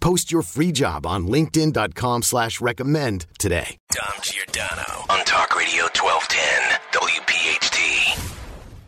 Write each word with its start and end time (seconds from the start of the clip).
Post 0.00 0.32
your 0.32 0.42
free 0.42 0.72
job 0.72 1.06
on 1.06 1.26
linkedin.com 1.28 2.22
slash 2.22 2.60
recommend 2.60 3.26
today. 3.38 3.76
Dom 3.92 4.14
Giordano 4.22 5.04
on 5.10 5.24
Talk 5.24 5.54
Radio 5.56 5.84
1210, 5.94 6.80
WPHT. 6.92 8.34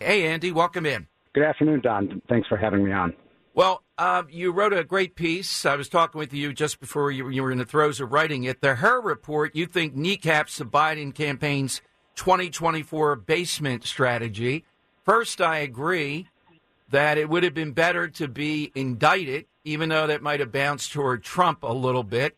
Hey, 0.00 0.27
Andy, 0.27 0.50
welcome 0.52 0.86
in. 0.86 1.06
Good 1.34 1.44
afternoon, 1.44 1.80
Don. 1.80 2.22
Thanks 2.28 2.48
for 2.48 2.56
having 2.56 2.84
me 2.84 2.92
on. 2.92 3.14
Well, 3.54 3.82
uh, 3.98 4.22
you 4.30 4.50
wrote 4.50 4.72
a 4.72 4.82
great 4.82 5.14
piece. 5.14 5.66
I 5.66 5.77
was 5.77 5.88
talking 5.88 6.19
with 6.19 6.32
you 6.32 6.54
just 6.54 6.80
before 6.80 7.10
you, 7.10 7.28
you, 7.28 7.42
were 7.42 7.52
in 7.52 7.58
the 7.58 7.66
throes 7.66 8.00
of 8.00 8.10
writing 8.10 8.44
it. 8.44 8.62
The 8.62 8.76
Hur 8.76 9.00
report, 9.00 9.54
you 9.54 9.66
think 9.66 9.94
kneecaps 9.94 10.56
the 10.56 10.64
Biden 10.64 11.14
campaign's 11.14 11.82
2024 12.16 13.16
basement 13.16 13.84
strategy. 13.84 14.64
First, 15.04 15.41
I 15.42 15.58
agree 15.58 16.28
that 16.92 17.18
it 17.18 17.28
would 17.28 17.42
have 17.42 17.54
been 17.54 17.72
better 17.72 18.06
to 18.06 18.28
be 18.28 18.70
indicted, 18.74 19.46
even 19.64 19.88
though 19.88 20.06
that 20.06 20.22
might 20.22 20.40
have 20.40 20.52
bounced 20.52 20.92
toward 20.92 21.24
Trump 21.24 21.62
a 21.62 21.72
little 21.72 22.04
bit. 22.04 22.36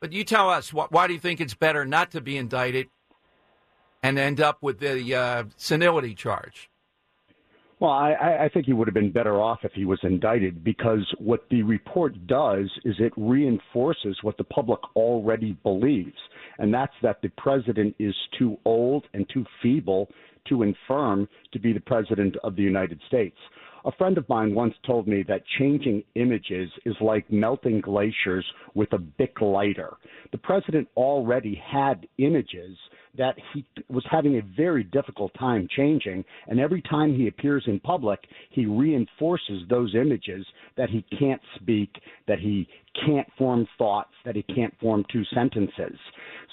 But 0.00 0.12
you 0.12 0.24
tell 0.24 0.48
us, 0.48 0.70
wh- 0.70 0.92
why 0.92 1.06
do 1.06 1.14
you 1.14 1.18
think 1.18 1.40
it's 1.40 1.54
better 1.54 1.84
not 1.84 2.12
to 2.12 2.20
be 2.20 2.36
indicted 2.36 2.88
and 4.02 4.18
end 4.18 4.40
up 4.40 4.62
with 4.62 4.78
the 4.78 5.14
uh, 5.14 5.44
senility 5.56 6.14
charge? 6.14 6.70
Well, 7.80 7.92
I, 7.92 8.44
I 8.44 8.50
think 8.52 8.66
he 8.66 8.72
would 8.72 8.88
have 8.88 8.94
been 8.94 9.12
better 9.12 9.40
off 9.40 9.60
if 9.62 9.72
he 9.72 9.84
was 9.84 10.00
indicted 10.02 10.64
because 10.64 11.06
what 11.18 11.46
the 11.48 11.62
report 11.62 12.26
does 12.26 12.68
is 12.84 12.96
it 12.98 13.12
reinforces 13.16 14.18
what 14.22 14.36
the 14.36 14.44
public 14.44 14.80
already 14.96 15.56
believes, 15.62 16.18
and 16.58 16.74
that's 16.74 16.92
that 17.02 17.22
the 17.22 17.30
president 17.38 17.94
is 17.98 18.14
too 18.36 18.58
old 18.64 19.04
and 19.14 19.26
too 19.32 19.44
feeble, 19.62 20.08
too 20.48 20.64
infirm 20.64 21.28
to 21.52 21.60
be 21.60 21.72
the 21.72 21.80
president 21.80 22.36
of 22.42 22.56
the 22.56 22.62
United 22.62 23.00
States. 23.06 23.36
A 23.84 23.92
friend 23.92 24.18
of 24.18 24.28
mine 24.28 24.54
once 24.54 24.74
told 24.86 25.06
me 25.06 25.22
that 25.28 25.42
changing 25.58 26.02
images 26.14 26.70
is 26.84 26.96
like 27.00 27.30
melting 27.30 27.80
glaciers 27.80 28.44
with 28.74 28.92
a 28.92 28.98
Bic 28.98 29.40
lighter. 29.40 29.96
The 30.32 30.38
president 30.38 30.88
already 30.96 31.60
had 31.64 32.06
images 32.18 32.76
that 33.16 33.36
he 33.52 33.64
was 33.88 34.04
having 34.10 34.36
a 34.36 34.56
very 34.56 34.84
difficult 34.84 35.32
time 35.38 35.68
changing. 35.76 36.24
And 36.46 36.60
every 36.60 36.82
time 36.82 37.14
he 37.14 37.28
appears 37.28 37.64
in 37.66 37.80
public, 37.80 38.20
he 38.50 38.66
reinforces 38.66 39.62
those 39.68 39.94
images 39.94 40.46
that 40.76 40.90
he 40.90 41.04
can't 41.18 41.40
speak, 41.60 41.90
that 42.26 42.38
he 42.38 42.68
can't 43.06 43.28
form 43.36 43.66
thoughts, 43.76 44.12
that 44.24 44.36
he 44.36 44.42
can't 44.42 44.74
form 44.80 45.04
two 45.12 45.24
sentences. 45.34 45.98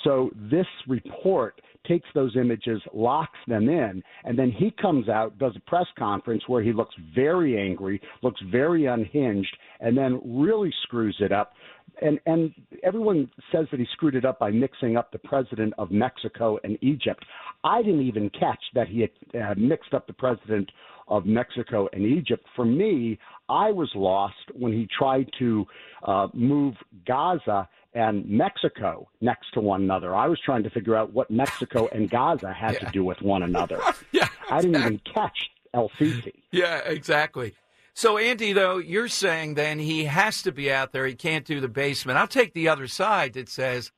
So 0.04 0.30
this 0.36 0.68
report 0.88 1.62
takes 1.88 2.08
those 2.14 2.36
images, 2.36 2.82
locks 2.94 3.38
them 3.48 3.70
in, 3.70 4.04
and 4.24 4.38
then 4.38 4.52
he 4.52 4.72
comes 4.82 5.10
out, 5.10 5.38
does 5.38 5.54
a 5.56 5.70
press 5.70 5.88
conference 5.98 6.44
where 6.48 6.62
he 6.64 6.74
looks 6.74 6.96
very 7.14 7.60
angry, 7.60 8.02
looks 8.22 8.42
very 8.52 8.86
unhinged, 8.86 9.56
and 9.80 9.98
then 9.98 10.22
really 10.26 10.74
screws 10.84 11.18
it 11.20 11.32
up 11.32 11.54
and 12.02 12.20
and 12.26 12.54
everyone 12.84 13.30
says 13.52 13.68
that 13.72 13.80
he 13.80 13.86
screwed 13.94 14.16
it 14.16 14.26
up 14.26 14.40
by 14.40 14.52
mixing 14.52 14.98
up 14.98 15.12
the 15.12 15.20
president 15.20 15.74
of 15.78 15.92
Mexico 15.92 16.58
and 16.64 16.78
Egypt. 16.82 17.24
I 17.64 17.82
didn't 17.82 18.02
even 18.02 18.30
catch 18.32 18.60
that 18.74 18.88
he 18.88 19.02
had 19.02 19.12
uh, 19.42 19.54
mixed 19.58 19.94
up 19.94 20.08
the 20.08 20.14
president 20.14 20.70
of 21.08 21.26
Mexico 21.26 21.88
and 21.94 22.04
Egypt. 22.04 22.46
For 22.56 22.66
me, 22.66 23.20
I 23.48 23.72
was 23.72 23.92
lost 23.96 24.36
when 24.54 24.74
he 24.74 24.88
tried 24.98 25.30
to 25.40 25.66
uh, 26.04 26.28
move 26.34 26.76
Gaza 27.08 27.70
and 27.96 28.28
Mexico 28.28 29.10
next 29.22 29.52
to 29.54 29.62
one 29.62 29.82
another. 29.82 30.14
I 30.14 30.28
was 30.28 30.40
trying 30.44 30.64
to 30.64 30.70
figure 30.70 30.96
out 30.96 31.14
what 31.14 31.32
Mexico 31.32 31.88
and 31.92 32.10
Gaza 32.10 32.54
had 32.54 32.74
yeah. 32.74 32.80
to 32.80 32.92
do 32.92 33.04
with 33.04 33.22
one 33.22 33.42
another. 33.42 33.80
yeah, 34.12 34.28
I 34.52 34.62
didn't 34.62 34.76
even 34.76 35.02
catch 35.14 35.50
El 35.74 35.90
Sisi. 35.98 36.34
Yeah, 36.52 36.80
exactly. 36.80 37.56
So, 37.94 38.18
Andy, 38.18 38.52
though, 38.52 38.78
you're 38.78 39.08
saying 39.08 39.54
then 39.54 39.80
he 39.80 40.04
has 40.04 40.42
to 40.42 40.52
be 40.52 40.70
out 40.70 40.92
there. 40.92 41.08
He 41.08 41.16
can't 41.16 41.46
do 41.46 41.62
the 41.62 41.70
basement. 41.70 42.20
I'll 42.20 42.28
take 42.28 42.54
the 42.54 42.68
other 42.68 42.88
side 42.88 43.34
that 43.34 43.48
says, 43.48 43.92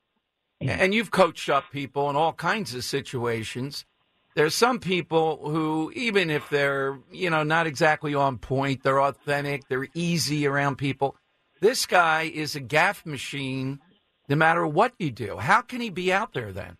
and 0.60 0.94
you've 0.94 1.10
coached 1.10 1.48
up 1.48 1.64
people 1.72 2.08
in 2.08 2.14
all 2.14 2.32
kinds 2.32 2.74
of 2.74 2.84
situations. 2.84 3.84
There's 4.36 4.54
some 4.54 4.78
people 4.78 5.50
who, 5.50 5.90
even 5.96 6.30
if 6.30 6.48
they're, 6.48 7.00
you 7.10 7.28
know, 7.28 7.42
not 7.42 7.66
exactly 7.66 8.14
on 8.14 8.38
point, 8.38 8.84
they're 8.84 9.02
authentic, 9.02 9.66
they're 9.68 9.88
easy 9.94 10.46
around 10.46 10.76
people. 10.76 11.16
This 11.60 11.86
guy 11.86 12.30
is 12.32 12.54
a 12.54 12.60
gaffe 12.60 13.04
machine 13.04 13.80
no 14.28 14.36
matter 14.36 14.66
what 14.66 14.92
you 14.98 15.10
do. 15.10 15.38
How 15.38 15.62
can 15.62 15.80
he 15.80 15.90
be 15.90 16.12
out 16.12 16.32
there 16.32 16.52
then? 16.52 16.76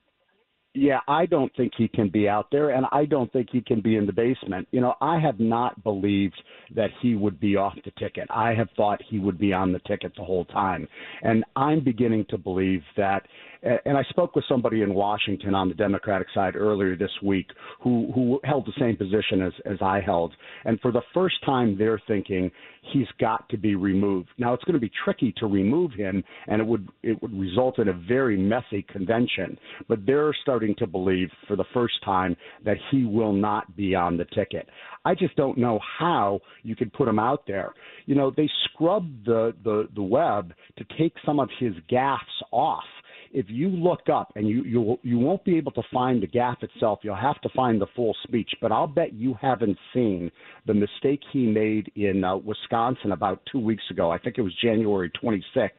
Yeah, 0.79 1.01
I 1.09 1.27
don't 1.27 1.55
think 1.57 1.73
he 1.77 1.89
can 1.89 2.09
be 2.09 2.29
out 2.29 2.47
there, 2.53 2.71
and 2.71 2.87
I 2.93 3.05
don't 3.05 3.33
think 3.33 3.49
he 3.51 3.61
can 3.61 3.81
be 3.81 3.97
in 3.97 4.07
the 4.07 4.13
basement. 4.13 4.69
You 4.71 4.81
know, 4.81 4.95
I 5.01 5.19
have 5.19 5.41
not 5.41 5.83
believed 5.83 6.41
that 6.77 6.91
he 7.03 7.17
would 7.17 7.41
be 7.41 7.57
off 7.57 7.75
the 7.85 7.91
ticket. 7.99 8.29
I 8.31 8.55
have 8.55 8.69
thought 8.77 9.01
he 9.11 9.19
would 9.19 9.41
be 9.41 9.53
on 9.53 9.73
the 9.73 9.81
ticket 9.81 10.13
the 10.17 10.23
whole 10.23 10.45
time. 10.45 10.87
And 11.23 11.45
I'm 11.57 11.83
beginning 11.83 12.27
to 12.31 12.39
believe 12.39 12.83
that 12.97 13.27
and 13.63 13.99
I 13.99 14.05
spoke 14.11 14.37
with 14.37 14.45
somebody 14.49 14.83
in 14.83 14.95
Washington 14.95 15.55
on 15.55 15.69
the 15.69 15.75
Democratic 15.75 16.29
side 16.35 16.55
earlier 16.55 16.97
this 16.97 17.11
week 17.23 17.47
who 17.83 18.11
who 18.15 18.41
held 18.45 18.67
the 18.67 18.73
same 18.79 18.97
position 18.97 19.43
as 19.43 19.53
as 19.67 19.79
I 19.81 20.01
held, 20.01 20.33
and 20.65 20.81
for 20.81 20.93
the 20.93 21.03
first 21.13 21.37
time 21.45 21.77
they're 21.77 22.01
thinking 22.07 22.51
he's 22.93 23.09
got 23.21 23.49
to 23.49 23.57
be 23.57 23.75
removed. 23.75 24.29
Now 24.39 24.55
it's 24.55 24.65
going 24.65 24.75
to 24.75 24.81
be 24.81 24.93
tricky 25.05 25.35
to 25.39 25.47
remove 25.47 25.93
him, 25.93 26.23
and 26.47 26.61
it 26.61 26.67
would 26.67 26.89
it 27.03 27.21
would 27.21 27.39
result 27.39 27.79
in 27.79 27.89
a 27.89 27.93
very 27.93 28.37
messy 28.37 28.83
convention. 28.83 29.59
But 29.89 30.07
they're 30.07 30.35
starting 30.43 30.68
to 30.77 30.87
believe 30.87 31.29
for 31.47 31.57
the 31.57 31.65
first 31.75 31.95
time 32.05 32.37
that 32.65 32.77
he 32.91 33.05
will 33.05 33.33
not 33.33 33.77
be 33.77 33.95
on 33.95 34.17
the 34.17 34.25
ticket. 34.27 34.69
I 35.05 35.15
just 35.15 35.37
don't 35.37 35.59
know 35.59 35.81
how 35.99 36.41
you 36.63 36.77
could 36.77 36.93
put 36.93 37.09
him 37.09 37.19
out 37.19 37.45
there. 37.47 37.73
You 38.07 38.15
know, 38.15 38.33
they 38.37 38.49
scrubbed 38.65 39.27
the 39.27 39.55
the 39.65 39.89
the 39.95 40.03
web 40.03 40.53
to 40.77 40.85
take 40.99 41.15
some 41.25 41.41
of 41.41 41.49
his 41.59 41.75
gaffes 41.91 42.19
off 42.53 42.85
if 43.33 43.47
you 43.49 43.69
look 43.69 44.09
up 44.13 44.33
and 44.37 44.49
you 44.49 44.63
you 44.65 44.99
you 45.03 45.19
won't 45.19 45.45
be 45.45 45.57
able 45.57 45.73
to 45.73 45.83
find 45.93 46.23
the 46.23 46.27
gaffe 46.27 46.63
itself. 46.63 47.01
You'll 47.03 47.17
have 47.17 47.41
to 47.43 47.49
find 47.55 47.81
the 47.81 47.87
full 47.95 48.15
speech. 48.25 48.51
But 48.61 48.73
I'll 48.73 48.87
bet 48.87 49.13
you 49.13 49.35
haven't 49.41 49.79
seen 49.93 50.31
the 50.67 50.75
mistake 50.75 51.21
he 51.33 51.47
made 51.47 51.91
in 51.97 52.25
uh, 52.25 52.37
Wisconsin 52.37 53.13
about 53.13 53.41
two 53.51 53.61
weeks 53.61 53.85
ago. 53.91 54.11
I 54.11 54.19
think 54.19 54.39
it 54.39 54.43
was 54.43 54.55
January 54.63 55.11
26th 55.23 55.71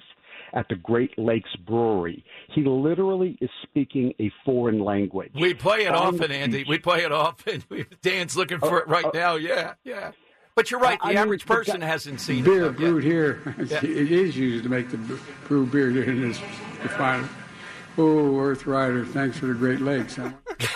at 0.54 0.68
the 0.70 0.76
Great 0.76 1.18
Lakes 1.18 1.56
Brewery. 1.66 2.24
He 2.54 2.64
literally 2.64 3.38
is 3.42 3.50
speaking 3.64 4.14
a 4.20 4.32
foreign 4.46 4.80
language. 4.80 5.31
We 5.36 5.54
play 5.54 5.86
it 5.86 5.94
often, 5.94 6.31
Andy. 6.31 6.66
We 6.68 6.80
play 6.80 7.04
it 7.04 7.12
often. 7.12 7.63
Dan's 8.01 8.36
looking 8.36 8.60
for 8.60 8.80
uh, 8.80 8.81
it 8.81 8.88
right 8.88 9.06
uh, 9.06 9.12
now. 9.13 9.36
Yeah, 9.36 9.74
yeah. 9.84 10.12
But 10.56 10.72
you're 10.72 10.80
right. 10.80 11.00
The 11.00 11.07
I 11.07 11.13
average 11.13 11.48
mean, 11.48 11.57
person 11.57 11.81
hasn't 11.81 12.19
seen 12.19 12.44
beer 12.44 12.66
it. 12.66 12.78
Beer 12.78 12.92
brewed 12.92 13.04
here. 13.04 13.56
Yeah. 13.66 13.78
It 13.78 14.12
is 14.12 14.36
used 14.36 14.63
to 14.63 14.69
make 14.69 14.90
the 14.90 14.98
brew 15.48 15.66
beer 15.66 15.90
here 15.92 16.04
in 16.04 16.28
this 16.28 16.42
refinery. 16.81 17.30
Oh, 17.98 18.38
Earth 18.40 18.66
Rider, 18.66 19.06
thanks 19.06 19.38
for 19.38 19.48
the 19.48 19.54
Great 19.54 19.80
Lakes. 19.80 20.18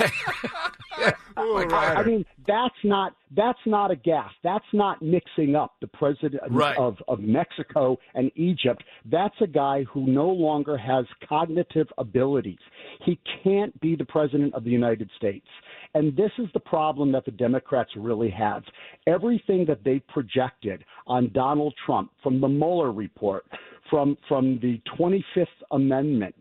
oh, 1.38 1.68
I 1.70 2.04
mean, 2.04 2.26
that's 2.48 2.76
not 2.84 3.16
that's 3.36 3.60
not 3.66 3.92
a 3.92 3.96
gas. 3.96 4.32
That's 4.44 4.66
not 4.74 5.02
mixing 5.02 5.56
up 5.56 5.76
the 5.82 5.88
president 5.88 6.44
right. 6.52 6.78
of, 6.78 6.98
of 7.08 7.20
Mexico 7.20 7.98
and 8.14 8.32
Egypt. 8.36 8.84
That's 9.12 9.36
a 9.42 9.48
guy 9.48 9.84
who 9.92 10.06
no 10.06 10.28
longer 10.28 10.78
has 10.78 11.06
cognitive 11.28 11.88
abilities. 11.98 12.60
He 13.06 13.20
can't 13.44 13.78
be 13.82 13.96
the 13.96 14.06
president 14.06 14.54
of 14.54 14.64
the 14.64 14.70
United 14.70 15.10
States. 15.18 15.48
And 15.96 16.16
this 16.16 16.32
is 16.40 16.48
the 16.54 16.60
problem 16.60 17.12
that 17.12 17.26
the 17.26 17.32
Democrats 17.32 17.92
really 17.96 18.30
have. 18.32 18.64
Everything 19.08 19.66
that 19.68 19.84
they 19.84 20.00
projected 20.00 20.84
on 21.08 21.32
Donald 21.34 21.74
Trump 21.86 22.12
from 22.22 22.42
the 22.42 22.48
Mueller 22.48 22.92
report, 22.92 23.46
from 23.90 24.18
from 24.28 24.60
the 24.62 24.82
25th 24.98 25.48
Amendment, 25.72 26.36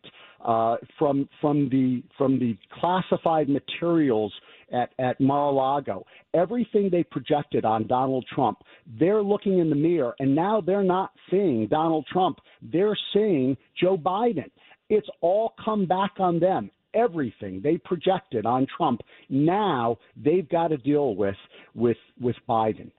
uh, 0.44 0.76
from 0.98 1.28
from 1.40 1.68
the 1.68 2.02
from 2.16 2.38
the 2.38 2.56
classified 2.80 3.48
materials 3.48 4.32
at, 4.72 4.90
at 4.98 5.20
Mar-a-Lago. 5.20 6.04
Everything 6.34 6.88
they 6.90 7.04
projected 7.04 7.64
on 7.64 7.86
Donald 7.86 8.24
Trump, 8.34 8.58
they're 8.98 9.22
looking 9.22 9.58
in 9.58 9.68
the 9.68 9.76
mirror, 9.76 10.14
and 10.18 10.34
now 10.34 10.60
they're 10.60 10.82
not 10.82 11.12
seeing 11.30 11.66
Donald 11.68 12.06
Trump. 12.10 12.38
They're 12.72 12.98
seeing 13.12 13.56
Joe 13.78 13.96
Biden. 13.96 14.50
It's 14.88 15.08
all 15.20 15.54
come 15.62 15.86
back 15.86 16.12
on 16.18 16.40
them. 16.40 16.70
Everything 16.94 17.60
they 17.62 17.78
projected 17.78 18.44
on 18.44 18.66
Trump, 18.76 19.00
now 19.30 19.96
they've 20.22 20.48
got 20.48 20.68
to 20.68 20.76
deal 20.76 21.14
with 21.14 21.36
with 21.74 21.96
with 22.20 22.36
Biden. 22.48 22.90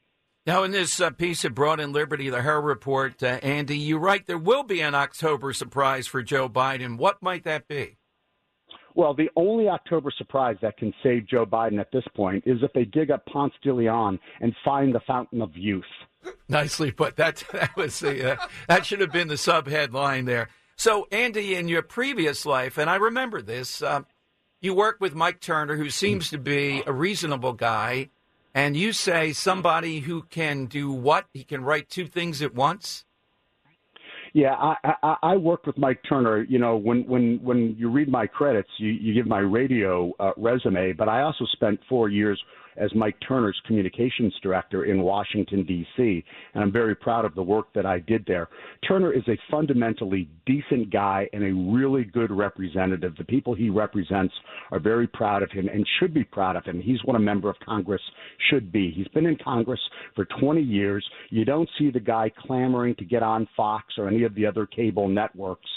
Now, 0.45 0.63
in 0.63 0.71
this 0.71 0.99
uh, 0.99 1.09
piece 1.11 1.45
of 1.45 1.55
Broad 1.55 1.79
and 1.79 1.93
Liberty, 1.93 2.29
the 2.29 2.41
Hur 2.41 2.59
Report, 2.59 3.23
uh, 3.23 3.39
Andy, 3.41 3.77
you 3.77 3.97
write 3.97 4.25
there 4.25 4.37
will 4.37 4.63
be 4.63 4.81
an 4.81 4.93
October 4.93 5.53
surprise 5.53 6.05
for 6.05 6.21
Joe 6.21 6.49
Biden. 6.49 6.97
What 6.97 7.21
might 7.21 7.45
that 7.45 7.69
be? 7.69 7.97
Well, 8.93 9.13
the 9.13 9.29
only 9.37 9.69
October 9.69 10.11
surprise 10.17 10.57
that 10.61 10.77
can 10.77 10.93
save 11.01 11.27
Joe 11.27 11.45
Biden 11.45 11.79
at 11.79 11.91
this 11.91 12.03
point 12.13 12.43
is 12.45 12.61
if 12.61 12.73
they 12.73 12.83
dig 12.83 13.09
up 13.09 13.25
Ponce 13.25 13.53
de 13.63 13.73
Leon 13.73 14.19
and 14.41 14.53
find 14.65 14.93
the 14.93 14.99
fountain 15.07 15.41
of 15.41 15.55
youth. 15.55 15.83
Nicely 16.49 16.91
put. 16.91 17.15
That 17.15 17.43
that 17.53 17.75
was 17.75 17.99
the 17.99 18.33
uh, 18.33 18.47
that 18.67 18.85
should 18.85 18.99
have 18.99 19.11
been 19.11 19.29
the 19.29 19.37
sub 19.37 19.67
headline 19.67 20.25
there. 20.25 20.49
So, 20.75 21.07
Andy, 21.11 21.55
in 21.55 21.67
your 21.67 21.81
previous 21.83 22.45
life, 22.45 22.77
and 22.77 22.89
I 22.89 22.95
remember 22.95 23.41
this, 23.41 23.81
uh, 23.81 24.01
you 24.59 24.73
worked 24.73 25.01
with 25.01 25.15
Mike 25.15 25.39
Turner, 25.39 25.77
who 25.77 25.89
seems 25.89 26.29
to 26.31 26.37
be 26.37 26.83
a 26.85 26.91
reasonable 26.91 27.53
guy, 27.53 28.09
and 28.53 28.77
you 28.77 28.94
say 28.94 29.33
somebody 29.33 30.01
who 30.01 30.23
can 30.23 30.65
do 30.65 30.91
what? 30.91 31.25
He 31.33 31.44
can 31.44 31.63
write 31.63 31.89
two 31.89 32.07
things 32.07 32.41
at 32.41 32.53
once. 32.53 33.05
Yeah, 34.33 34.53
I, 34.55 34.95
I, 35.03 35.15
I 35.21 35.38
worked 35.38 35.67
with 35.67 35.77
Mike 35.77 36.00
Turner. 36.09 36.41
You 36.44 36.57
know, 36.57 36.75
when 36.75 37.05
when 37.07 37.39
when 37.44 37.75
you 37.77 37.89
read 37.89 38.09
my 38.09 38.25
credits, 38.25 38.69
you, 38.77 38.89
you 38.89 39.13
give 39.13 39.27
my 39.27 39.39
radio 39.39 40.11
uh, 40.19 40.31
resume, 40.38 40.94
but 40.94 41.07
I 41.07 41.21
also 41.21 41.45
spent 41.53 41.79
four 41.88 42.09
years 42.09 42.41
as 42.77 42.93
Mike 42.95 43.15
Turner's 43.27 43.59
communications 43.65 44.33
director 44.41 44.85
in 44.85 45.01
Washington, 45.01 45.63
D.C., 45.65 46.23
and 46.53 46.63
I'm 46.63 46.71
very 46.71 46.95
proud 46.95 47.25
of 47.25 47.35
the 47.35 47.43
work 47.43 47.67
that 47.73 47.85
I 47.85 47.99
did 47.99 48.25
there. 48.25 48.49
Turner 48.87 49.13
is 49.13 49.23
a 49.27 49.37
fundamentally 49.49 50.29
decent 50.45 50.91
guy 50.91 51.27
and 51.33 51.43
a 51.43 51.53
really 51.71 52.03
good 52.03 52.31
representative. 52.31 53.15
The 53.17 53.23
people 53.23 53.53
he 53.53 53.69
represents 53.69 54.33
are 54.71 54.79
very 54.79 55.07
proud 55.07 55.43
of 55.43 55.51
him 55.51 55.67
and 55.67 55.85
should 55.99 56.13
be 56.13 56.23
proud 56.23 56.55
of 56.55 56.65
him. 56.65 56.81
He's 56.81 57.03
what 57.05 57.15
a 57.15 57.19
member 57.19 57.49
of 57.49 57.55
Congress 57.65 58.01
should 58.49 58.71
be. 58.71 58.91
He's 58.91 59.07
been 59.09 59.25
in 59.25 59.37
Congress 59.43 59.79
for 60.15 60.25
20 60.39 60.61
years. 60.61 61.05
You 61.29 61.45
don't 61.45 61.69
see 61.77 61.91
the 61.91 61.99
guy 61.99 62.31
clamoring 62.45 62.95
to 62.95 63.05
get 63.05 63.23
on 63.23 63.47
Fox 63.55 63.93
or 63.97 64.07
any 64.07 64.23
of 64.23 64.35
the 64.35 64.45
other 64.45 64.65
cable 64.65 65.07
networks. 65.07 65.69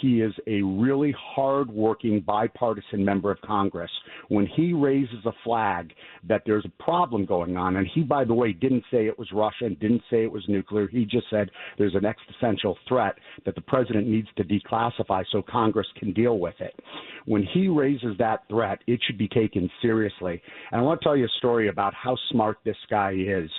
He 0.00 0.20
is 0.20 0.32
a 0.46 0.62
really 0.62 1.14
hard-working, 1.18 2.20
bipartisan 2.20 3.04
member 3.04 3.30
of 3.30 3.40
Congress. 3.40 3.90
When 4.28 4.46
he 4.46 4.72
raises 4.72 5.24
a 5.26 5.32
flag 5.44 5.92
that 6.28 6.37
there's 6.46 6.64
a 6.64 6.82
problem 6.82 7.24
going 7.24 7.56
on, 7.56 7.76
and 7.76 7.86
he, 7.94 8.02
by 8.02 8.24
the 8.24 8.34
way, 8.34 8.52
didn't 8.52 8.84
say 8.90 9.06
it 9.06 9.18
was 9.18 9.28
Russian, 9.32 9.76
didn't 9.80 10.02
say 10.10 10.22
it 10.22 10.32
was 10.32 10.44
nuclear. 10.48 10.88
He 10.88 11.04
just 11.04 11.26
said 11.30 11.50
there's 11.76 11.94
an 11.94 12.04
existential 12.04 12.76
threat 12.86 13.14
that 13.44 13.54
the 13.54 13.60
president 13.60 14.06
needs 14.06 14.28
to 14.36 14.44
declassify 14.44 15.24
so 15.30 15.42
Congress 15.42 15.86
can 15.98 16.12
deal 16.12 16.38
with 16.38 16.54
it. 16.60 16.74
When 17.26 17.42
he 17.42 17.68
raises 17.68 18.16
that 18.18 18.44
threat, 18.48 18.78
it 18.86 19.00
should 19.06 19.18
be 19.18 19.28
taken 19.28 19.70
seriously. 19.82 20.40
And 20.70 20.80
I 20.80 20.84
want 20.84 21.00
to 21.00 21.04
tell 21.04 21.16
you 21.16 21.26
a 21.26 21.38
story 21.38 21.68
about 21.68 21.94
how 21.94 22.16
smart 22.30 22.58
this 22.64 22.76
guy 22.90 23.12
is. 23.12 23.50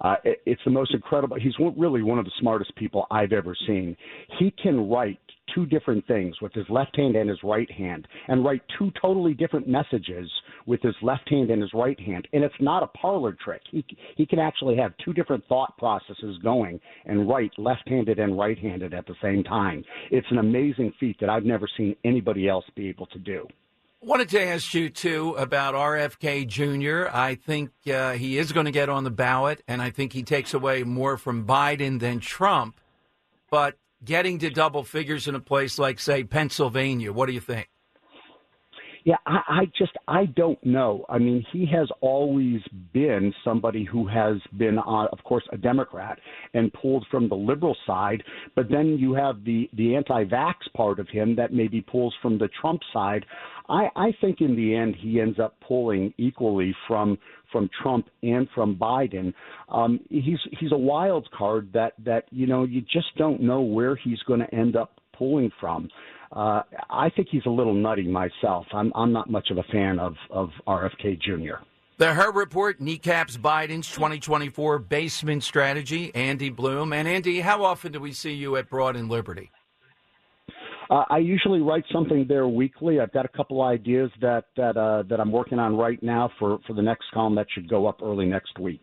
Uh, 0.00 0.16
it, 0.24 0.42
it's 0.44 0.60
the 0.64 0.70
most 0.70 0.92
incredible. 0.92 1.36
He's 1.40 1.54
really 1.76 2.02
one 2.02 2.18
of 2.18 2.24
the 2.24 2.32
smartest 2.40 2.74
people 2.76 3.06
I've 3.10 3.32
ever 3.32 3.56
seen. 3.66 3.96
He 4.38 4.52
can 4.62 4.88
write 4.88 5.18
two 5.54 5.66
different 5.66 6.06
things 6.06 6.34
with 6.40 6.52
his 6.52 6.64
left 6.68 6.96
hand 6.96 7.16
and 7.16 7.28
his 7.28 7.38
right 7.42 7.70
hand 7.70 8.06
and 8.28 8.44
write 8.44 8.62
two 8.78 8.90
totally 9.00 9.34
different 9.34 9.68
messages 9.68 10.30
with 10.66 10.80
his 10.82 10.94
left 11.02 11.28
hand 11.28 11.50
and 11.50 11.62
his 11.62 11.70
right 11.74 11.98
hand 12.00 12.26
and 12.32 12.44
it's 12.44 12.54
not 12.60 12.82
a 12.82 12.86
parlor 12.98 13.36
trick 13.44 13.62
he 13.70 13.84
he 14.16 14.26
can 14.26 14.38
actually 14.38 14.76
have 14.76 14.92
two 15.04 15.12
different 15.12 15.44
thought 15.48 15.76
processes 15.78 16.36
going 16.42 16.80
and 17.06 17.28
write 17.28 17.52
left-handed 17.58 18.18
and 18.18 18.38
right-handed 18.38 18.94
at 18.94 19.06
the 19.06 19.14
same 19.22 19.42
time 19.44 19.84
it's 20.10 20.26
an 20.30 20.38
amazing 20.38 20.92
feat 20.98 21.16
that 21.20 21.30
I've 21.30 21.44
never 21.44 21.68
seen 21.76 21.96
anybody 22.04 22.48
else 22.48 22.64
be 22.74 22.88
able 22.88 23.06
to 23.06 23.18
do 23.18 23.46
Wanted 24.04 24.28
to 24.30 24.42
ask 24.42 24.74
you 24.74 24.90
too 24.90 25.30
about 25.38 25.72
RFK 25.72 26.46
Jr. 26.46 27.08
I 27.10 27.36
think 27.36 27.70
uh, 27.90 28.12
he 28.12 28.36
is 28.36 28.52
going 28.52 28.66
to 28.66 28.70
get 28.70 28.90
on 28.90 29.02
the 29.02 29.10
ballot, 29.10 29.62
and 29.66 29.80
I 29.80 29.88
think 29.88 30.12
he 30.12 30.22
takes 30.22 30.52
away 30.52 30.82
more 30.82 31.16
from 31.16 31.46
Biden 31.46 32.00
than 32.00 32.20
Trump. 32.20 32.78
But 33.50 33.78
getting 34.04 34.38
to 34.40 34.50
double 34.50 34.84
figures 34.84 35.26
in 35.26 35.34
a 35.34 35.40
place 35.40 35.78
like, 35.78 35.98
say, 35.98 36.22
Pennsylvania? 36.22 37.14
What 37.14 37.26
do 37.26 37.32
you 37.32 37.40
think? 37.40 37.70
Yeah, 39.04 39.16
I, 39.26 39.40
I 39.48 39.64
just 39.76 39.92
I 40.08 40.24
don't 40.24 40.64
know. 40.64 41.04
I 41.10 41.18
mean, 41.18 41.44
he 41.52 41.66
has 41.66 41.88
always 42.00 42.60
been 42.94 43.34
somebody 43.44 43.84
who 43.84 44.08
has 44.08 44.36
been, 44.56 44.78
uh, 44.78 45.06
of 45.12 45.22
course, 45.24 45.44
a 45.52 45.58
Democrat 45.58 46.18
and 46.54 46.72
pulled 46.72 47.06
from 47.10 47.28
the 47.28 47.34
liberal 47.34 47.76
side. 47.86 48.22
But 48.56 48.70
then 48.70 48.96
you 48.98 49.12
have 49.12 49.44
the 49.44 49.68
the 49.74 49.94
anti-vax 49.94 50.54
part 50.74 50.98
of 50.98 51.08
him 51.08 51.36
that 51.36 51.52
maybe 51.52 51.82
pulls 51.82 52.14
from 52.22 52.38
the 52.38 52.48
Trump 52.60 52.80
side. 52.94 53.26
I, 53.68 53.88
I 53.94 54.12
think 54.22 54.40
in 54.40 54.56
the 54.56 54.74
end 54.74 54.96
he 54.98 55.20
ends 55.20 55.38
up 55.38 55.56
pulling 55.66 56.14
equally 56.16 56.74
from 56.88 57.18
from 57.52 57.68
Trump 57.82 58.06
and 58.22 58.48
from 58.54 58.74
Biden. 58.76 59.34
Um, 59.68 60.00
he's 60.08 60.38
he's 60.58 60.72
a 60.72 60.78
wild 60.78 61.28
card 61.36 61.68
that 61.74 61.92
that 62.06 62.24
you 62.30 62.46
know 62.46 62.64
you 62.64 62.80
just 62.80 63.14
don't 63.18 63.42
know 63.42 63.60
where 63.60 63.96
he's 63.96 64.18
going 64.26 64.40
to 64.40 64.54
end 64.54 64.76
up 64.76 64.98
pulling 65.16 65.50
from. 65.60 65.88
Uh, 66.34 66.62
I 66.90 67.10
think 67.10 67.28
he's 67.30 67.46
a 67.46 67.50
little 67.50 67.74
nutty 67.74 68.08
myself. 68.08 68.66
I'm 68.72 68.92
I'm 68.94 69.12
not 69.12 69.30
much 69.30 69.50
of 69.50 69.58
a 69.58 69.62
fan 69.72 70.00
of 70.00 70.14
of 70.30 70.50
RFK 70.66 71.20
Jr. 71.20 71.62
The 71.96 72.12
Hur 72.12 72.32
Report 72.32 72.80
kneecaps 72.80 73.36
Biden's 73.36 73.88
2024 73.92 74.80
basement 74.80 75.44
strategy. 75.44 76.12
Andy 76.12 76.50
Bloom 76.50 76.92
and 76.92 77.06
Andy, 77.06 77.40
how 77.40 77.64
often 77.64 77.92
do 77.92 78.00
we 78.00 78.12
see 78.12 78.32
you 78.32 78.56
at 78.56 78.68
Broad 78.68 78.96
and 78.96 79.08
Liberty? 79.08 79.52
Uh, 80.90 81.04
I 81.08 81.18
usually 81.18 81.60
write 81.60 81.84
something 81.92 82.26
there 82.28 82.48
weekly. 82.48 82.98
I've 82.98 83.12
got 83.12 83.24
a 83.24 83.28
couple 83.28 83.62
ideas 83.62 84.10
that 84.20 84.46
that 84.56 84.76
uh, 84.76 85.04
that 85.08 85.20
I'm 85.20 85.30
working 85.30 85.60
on 85.60 85.76
right 85.76 86.02
now 86.02 86.30
for 86.40 86.58
for 86.66 86.72
the 86.72 86.82
next 86.82 87.04
column 87.14 87.36
that 87.36 87.46
should 87.54 87.68
go 87.68 87.86
up 87.86 88.02
early 88.02 88.26
next 88.26 88.58
week. 88.58 88.82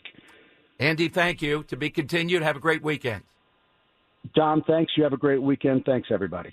Andy, 0.80 1.10
thank 1.10 1.42
you. 1.42 1.64
To 1.64 1.76
be 1.76 1.90
continued. 1.90 2.44
Have 2.44 2.56
a 2.56 2.62
great 2.62 2.82
weekend. 2.82 3.24
Dom, 4.36 4.64
thanks. 4.66 4.94
You 4.96 5.04
have 5.04 5.14
a 5.14 5.18
great 5.18 5.42
weekend. 5.42 5.84
Thanks, 5.86 6.08
everybody. 6.12 6.52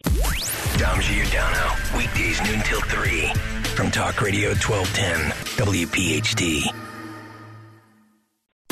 Dom 0.78 1.00
Giordano, 1.00 1.72
weekdays 1.96 2.40
noon 2.44 2.60
till 2.60 2.80
3 2.82 3.32
from 3.74 3.90
Talk 3.90 4.22
Radio 4.22 4.50
1210, 4.50 5.32
WPHT. 5.66 6.72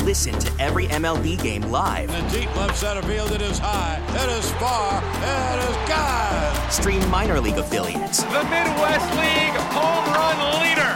Listen 0.05 0.39
to 0.39 0.53
every 0.63 0.87
MLB 0.87 1.43
game 1.43 1.63
live. 1.63 2.09
In 2.15 2.25
the 2.29 2.39
deep 2.39 2.57
left 2.57 2.77
center 2.77 3.03
field, 3.03 3.33
it 3.33 3.43
is 3.43 3.59
high, 3.59 4.01
it 4.11 4.39
is 4.39 4.53
far, 4.53 5.03
it 5.03 5.69
is 5.69 5.77
God. 5.89 6.73
Stream 6.73 7.11
minor 7.11 7.41
league 7.41 7.59
affiliates. 7.59 8.23
The 8.23 8.45
Midwest 8.45 9.11
League 9.17 9.59
home 9.75 10.07
run 10.15 10.63
leader. 10.63 10.96